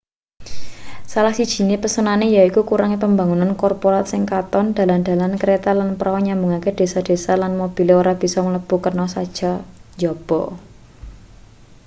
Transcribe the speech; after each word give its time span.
salah 1.11 1.33
siji 1.39 1.75
pesonane 1.83 2.27
yaiku 2.37 2.61
kurange 2.69 2.97
pembangunan 3.03 3.51
korporat 3.61 4.05
sing 4.11 4.21
katon 4.31 4.65
dalan-dalan 4.77 5.31
kereta 5.41 5.71
lan 5.79 5.89
prau 5.99 6.17
nyambungake 6.25 6.71
desa-desa 6.79 7.33
lan 7.41 7.51
mobil 7.61 7.87
ora 8.01 8.13
bisa 8.21 8.39
mlebu 8.47 8.75
kana 8.85 9.05
saka 9.15 9.51
njaba 9.99 10.41